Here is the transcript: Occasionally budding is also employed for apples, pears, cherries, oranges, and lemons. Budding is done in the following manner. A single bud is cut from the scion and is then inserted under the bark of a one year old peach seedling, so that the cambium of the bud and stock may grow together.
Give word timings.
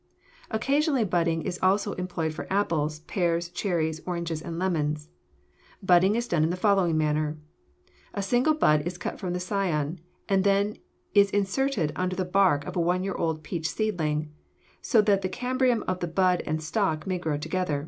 Occasionally 0.49 1.03
budding 1.05 1.43
is 1.43 1.59
also 1.61 1.93
employed 1.93 2.33
for 2.33 2.51
apples, 2.51 3.01
pears, 3.01 3.49
cherries, 3.49 4.01
oranges, 4.07 4.41
and 4.41 4.57
lemons. 4.57 5.09
Budding 5.83 6.15
is 6.15 6.27
done 6.27 6.43
in 6.43 6.49
the 6.49 6.57
following 6.57 6.97
manner. 6.97 7.37
A 8.15 8.23
single 8.23 8.55
bud 8.55 8.81
is 8.87 8.97
cut 8.97 9.19
from 9.19 9.33
the 9.33 9.39
scion 9.39 9.99
and 10.27 10.39
is 10.39 10.43
then 10.43 10.77
inserted 11.13 11.91
under 11.95 12.15
the 12.15 12.25
bark 12.25 12.65
of 12.65 12.75
a 12.75 12.81
one 12.81 13.03
year 13.03 13.13
old 13.13 13.43
peach 13.43 13.69
seedling, 13.69 14.31
so 14.81 15.01
that 15.03 15.21
the 15.21 15.29
cambium 15.29 15.83
of 15.87 15.99
the 15.99 16.07
bud 16.07 16.41
and 16.47 16.63
stock 16.63 17.05
may 17.05 17.19
grow 17.19 17.37
together. 17.37 17.79